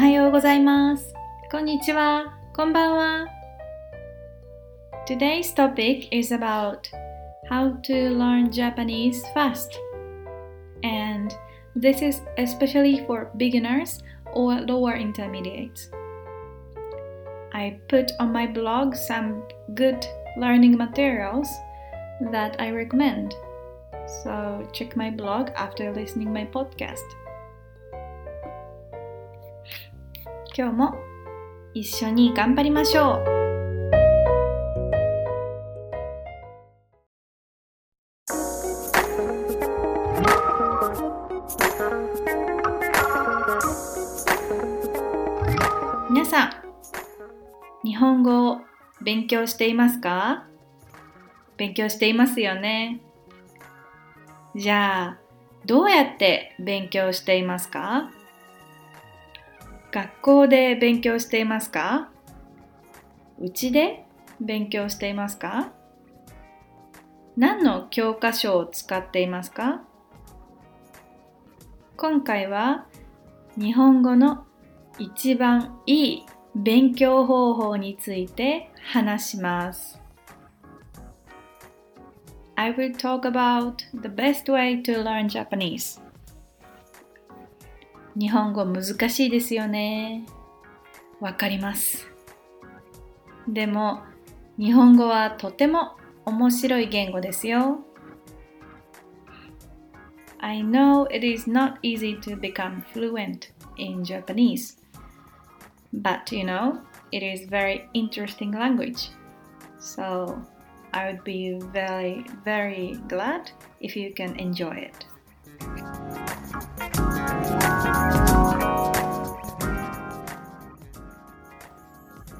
[0.00, 1.14] はようございます。
[1.50, 2.36] こんにちは。
[2.54, 3.26] こんばんは。
[5.06, 6.80] Today's topic is about
[7.48, 9.70] how to learn Japanese fast.
[10.82, 11.34] And
[11.74, 14.02] this is especially for beginners
[14.34, 15.90] or lower intermediates.
[17.52, 19.42] I put on my blog some
[19.74, 20.04] good
[20.36, 21.48] learning materials
[22.32, 23.34] that I recommend.
[24.24, 27.19] So check my blog after listening my podcast.
[30.61, 30.93] 今日も
[31.73, 33.23] 一緒に頑張りましょう。
[46.11, 46.51] 皆さん
[47.83, 48.59] 日本語を
[49.01, 50.45] 勉強していますか？
[51.57, 53.01] 勉強していますよね。
[54.55, 55.19] じゃあ
[55.65, 58.11] どうやって勉強していますか？
[59.91, 62.09] 学校で勉強していますか？
[63.39, 64.05] うちで
[64.39, 65.73] 勉強していますか？
[67.35, 69.81] 何の教科書を使っていますか？
[71.97, 72.87] 今回は
[73.57, 74.45] 日本語の
[74.97, 76.25] 一番いい
[76.55, 79.99] 勉強方法について話します。
[82.55, 86.00] I will talk about the best way to learn Japanese.
[88.18, 90.26] 日本語難しいですよね。
[91.20, 92.06] わかります。
[93.48, 94.02] でも、
[94.58, 97.80] 日本語はとても面白い言語ですよ。
[100.38, 104.78] I know it is not easy to become fluent in Japanese,
[105.92, 106.80] but you know,
[107.12, 109.10] it is very interesting language.
[109.78, 110.42] So,
[110.92, 113.50] I would be very, very glad
[113.80, 115.99] if you can enjoy it.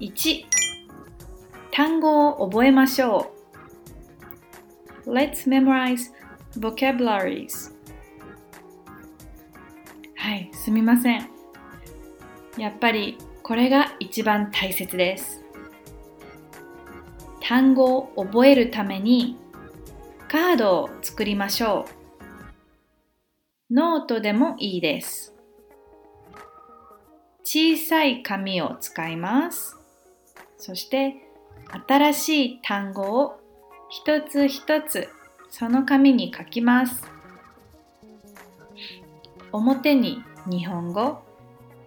[0.00, 0.46] 1
[1.72, 3.32] 単語を覚えましょ
[5.04, 5.12] う。
[5.12, 6.10] Let's memorize
[6.58, 7.72] vocabularies.
[10.16, 11.28] はい、すみません。
[12.56, 15.44] やっぱりこれが一番大切です。
[17.42, 19.36] 単語を覚えるために
[20.28, 21.84] カードを作りましょ
[23.70, 23.74] う。
[23.74, 25.34] ノートでもいいです。
[27.44, 29.79] 小さい紙を使います。
[30.60, 31.16] そして
[31.88, 33.40] 新しい単語を
[33.88, 35.08] 一つ一つ
[35.48, 37.02] その紙に書きます。
[39.52, 41.22] 表に日本語、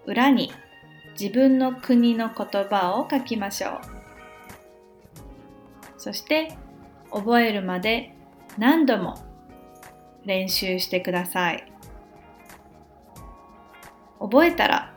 [0.06, 0.52] 裏に
[1.18, 3.80] 自分の国の言葉を書きましょう。
[5.98, 6.58] そして
[7.12, 8.16] 覚えるまで
[8.58, 9.16] 何度も
[10.26, 11.72] 練習してください。
[14.20, 14.94] 覚えたら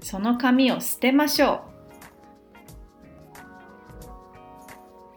[0.00, 1.71] その紙を捨てましょう。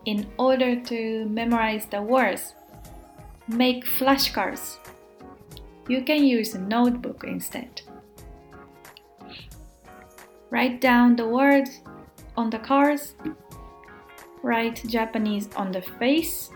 [0.06, 2.54] In order to memorize the words,
[3.48, 4.78] make flashcards.
[5.88, 7.82] You can use a notebook instead.
[10.50, 11.82] Write down the words
[12.38, 13.16] on the cards,
[14.42, 16.50] write Japanese on the face,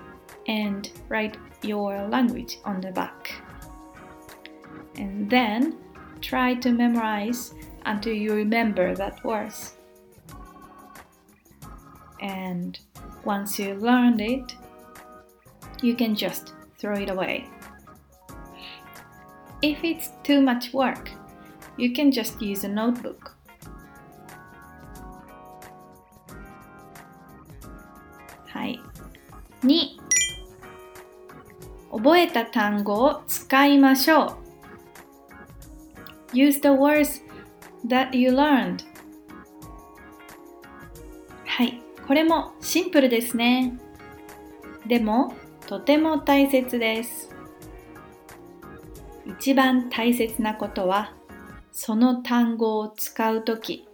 [0.48, 3.32] and write your language on the back.
[4.96, 5.78] And then
[6.22, 7.54] try to memorize
[7.86, 9.76] until you remember that words.
[12.22, 12.78] And
[13.25, 14.55] once you learned it,
[15.83, 17.49] you can just throw it away.
[19.63, 21.11] If it's too much work,
[21.77, 23.35] you can just use a notebook.
[28.47, 28.81] はい。
[29.65, 30.05] 2
[31.91, 34.37] 覚えた単語を使いましょ
[36.33, 36.35] う。
[36.35, 37.23] Use the words
[37.87, 38.85] that you learned.
[42.10, 43.78] これもシンプルですね。
[44.88, 45.36] でも、
[45.68, 47.30] とても大切です。
[49.28, 51.14] 一番大切なことは、
[51.72, 53.88] その単語を使うとき、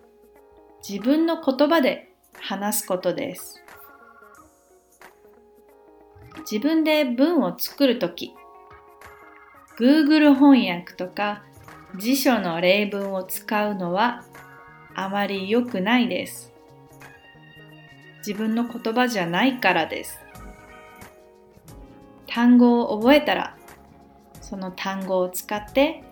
[0.88, 3.62] 自分の言葉で話すことです。
[6.50, 8.34] 自分で文を作るとき、
[9.78, 11.44] Google 翻訳とか
[11.98, 14.24] 辞書の例文を使うのは
[14.96, 16.55] あまり良くないです。
[18.26, 20.20] 自分の言葉じゃないからです。
[22.26, 23.56] 単語を覚えたら、
[24.42, 26.04] その単語を使って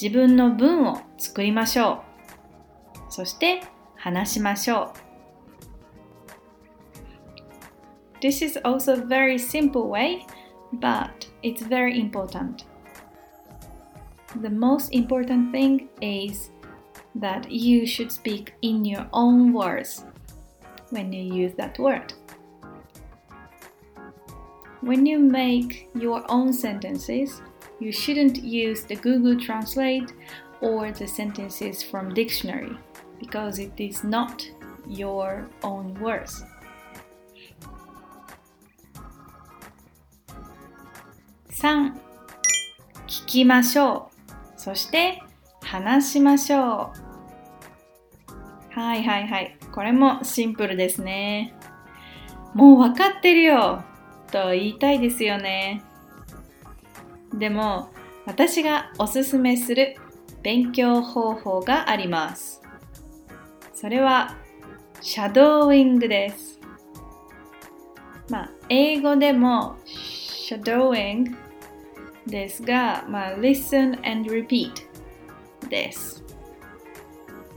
[0.00, 2.02] 自分の文を作りましょう。
[3.10, 3.60] そして
[3.96, 5.12] 話しましょう。
[8.22, 10.20] This is also a very simple way,
[10.80, 11.10] but
[11.42, 12.64] it's very important.
[14.40, 16.50] The most important thing is
[17.14, 20.06] that you should speak in your own words
[20.91, 22.13] when you use that word.
[24.81, 27.41] When you make your own sentences,
[27.79, 30.13] you shouldn't use the Google Translate
[30.61, 32.77] or the sentences from dictionary
[33.19, 34.47] because it is not
[34.87, 36.43] your own words.
[41.57, 41.91] 3
[43.07, 45.23] 聞きましょうそして
[45.63, 46.59] 話しましょう
[48.69, 51.54] はいはいはい これもシンプルですね。
[52.54, 53.84] もう分かってるよ。
[54.30, 55.82] と言いたいですよね。
[57.34, 57.90] でも
[58.26, 59.96] 私がおすすめする
[60.42, 62.62] 勉強方法があります。
[63.74, 64.36] それは
[65.00, 66.60] シャドーイングです。
[68.28, 71.36] まあ英語でもシャドーイング
[72.26, 74.70] ですが、まあ、listen and repeat
[75.68, 76.21] です。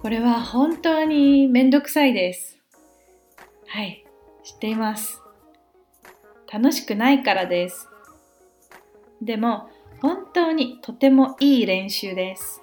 [0.06, 2.60] これは本当にめんどくさいです。
[3.66, 4.06] はい、
[4.44, 5.20] 知っています。
[6.54, 7.90] 楽しくないからです。
[9.20, 9.68] でも、
[10.04, 12.62] 本当にとてもいい練習です。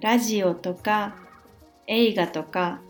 [0.00, 1.16] ラジオとか
[1.88, 2.80] 映画とか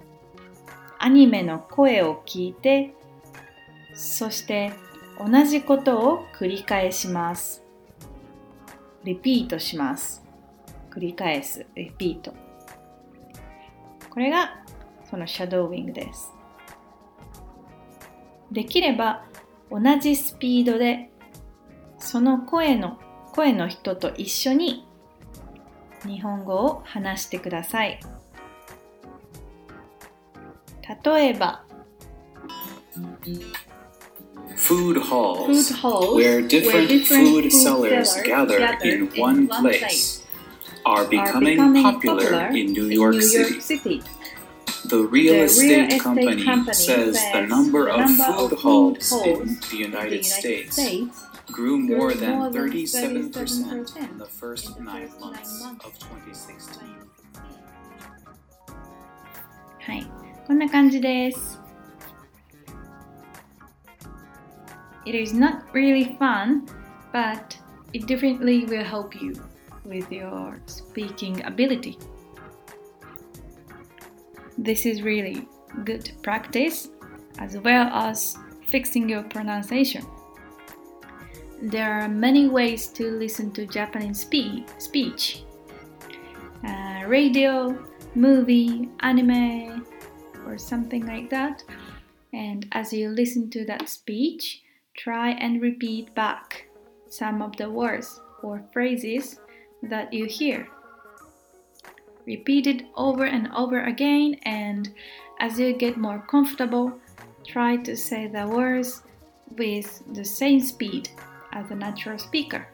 [0.99, 2.93] アニメの声を聞いて、
[3.95, 4.75] そして
[5.19, 7.65] 同じことを繰り返します。
[9.05, 10.23] リピートします。
[10.91, 11.65] 繰り返す。
[11.75, 12.48] リピート。
[14.11, 14.65] これが
[15.11, 16.33] そのシャドーウィングです。
[18.51, 19.25] できれば
[19.71, 21.11] 同じスピードで
[21.99, 22.99] その声の
[23.33, 24.87] 声の人と一緒に
[26.07, 28.01] 日本語を話してください。
[31.05, 31.65] 例えば、
[34.57, 40.27] food halls, food halls where, different where different, food, food sellers, gather, in, one, place,
[40.88, 43.62] are becoming, are becoming popular, popular, in New York, in New York City.
[43.62, 44.04] City.
[44.86, 48.60] The real, the estate, real estate company, company, says the number, the of, food, of
[48.60, 54.26] halls in the United, the United States, States grew more than 37%, 37% in the
[54.26, 56.94] first nine months of 2016.
[59.86, 60.08] はい、
[60.48, 61.60] こんな感じです。
[65.06, 66.66] It is not really fun,
[67.12, 67.58] but
[67.92, 69.34] it definitely will help you
[69.89, 71.99] with your speaking ability.
[74.57, 75.49] This is really
[75.85, 76.89] good practice
[77.39, 78.37] as well as
[78.67, 80.05] fixing your pronunciation.
[81.63, 85.43] There are many ways to listen to Japanese spe- speech
[86.67, 89.87] uh, radio, movie, anime,
[90.47, 91.65] or something like that.
[92.33, 94.63] And as you listen to that speech,
[94.99, 96.67] Try and repeat back
[97.09, 99.39] some of the words or phrases
[99.84, 100.68] that you hear.
[102.26, 104.94] Repeat it over and over again, and
[105.40, 106.94] as you get more comfortable,
[107.46, 109.04] try to say the words
[109.58, 111.10] with the same speed
[111.52, 112.68] as a natural speaker.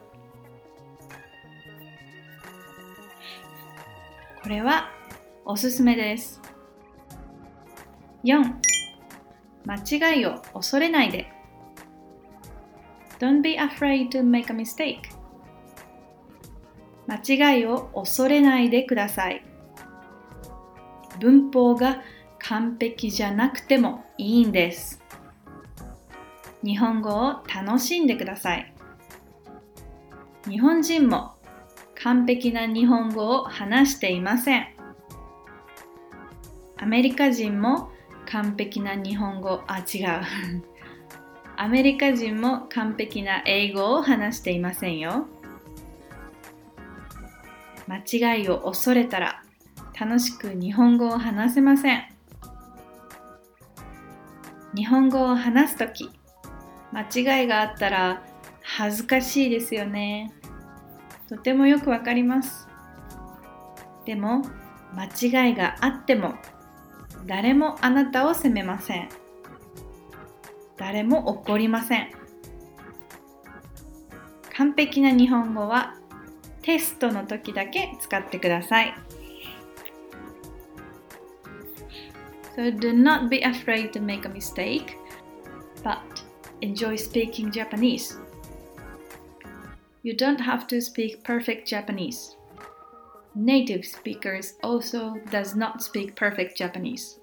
[4.41, 4.89] これは
[5.45, 6.39] おすすめです。
[8.23, 8.43] 4.
[9.65, 11.27] 間違いを恐れないで
[13.19, 15.09] Don't be afraid to make a mistake.
[17.06, 19.44] 間違いを恐れないでください。
[21.20, 22.02] 文法が
[22.38, 25.02] 完璧じゃなくてもいいんです。
[26.62, 28.72] 日本語を楽しんでください。
[30.48, 31.34] 日本人も
[32.02, 34.66] 完璧な日本語を話していません。
[36.76, 37.90] アメリカ人も
[38.26, 40.64] 完璧な日本語、あ、違う。
[41.56, 45.26] アメリカ人も完璧な英語を話していませんよ。
[47.86, 49.42] 間違いを恐れたら
[49.98, 52.02] 楽しく日本語を話せません。
[54.74, 56.10] 日本語を話すとき、
[56.92, 58.22] 間違いがあったら
[58.62, 60.32] 恥ずかしいですよね。
[61.28, 62.68] とてもよくわかります。
[64.04, 64.42] でも、
[64.94, 66.34] 間違いがあっても
[67.26, 69.08] 誰もあなたを責めません。
[70.76, 72.10] 誰も怒りません。
[74.56, 75.96] 完璧な日本語は
[76.63, 78.93] テストの時だけ使ってください。
[82.55, 84.97] So do not be afraid to make a mistake,
[85.83, 85.99] but
[86.61, 88.17] enjoy speaking Japanese.
[90.03, 92.35] You don't have to speak perfect Japanese.
[93.35, 97.19] Native speakers also does not speak perfect Japanese.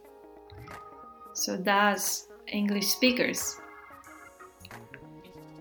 [1.35, 3.61] So does English speakers.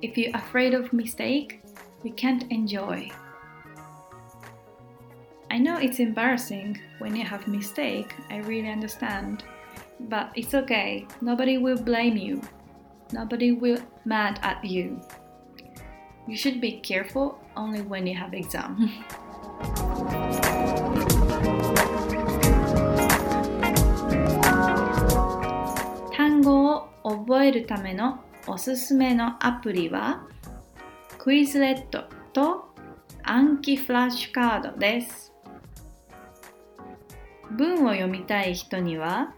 [0.02, 1.62] If you're afraid of mistake,
[2.04, 3.12] you can't enjoy.
[5.52, 8.14] I know it's embarrassing when you have mistake.
[8.30, 9.44] I really understand.
[10.00, 11.08] But it's okay.
[11.22, 12.42] Nobody will blame you.
[13.14, 15.00] Nobody will mad at you.
[16.28, 18.90] You should be careful only when you have exam.
[26.12, 30.28] 単語を覚えるためのおすすめのアプリは
[31.20, 32.74] クイズレットと
[33.24, 35.29] 暗記フラッシュカードです。
[37.57, 39.35] 文を読みたい人には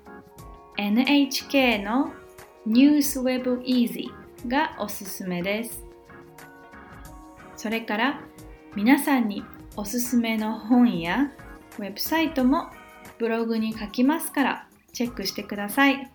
[0.76, 2.12] NHK の
[2.66, 4.07] NewsWeb Easy
[4.49, 5.85] がおすすめです。
[7.57, 8.21] それから
[8.75, 9.45] 皆さんに
[9.76, 11.31] おすすめの本や
[11.78, 12.69] ウェブサイトも
[13.19, 16.11] ブログに書きますからチェックしてください。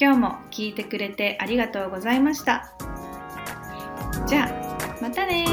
[0.00, 2.72] 今日も聞いてくれてありがとうございました。
[4.26, 5.44] じゃあ、またね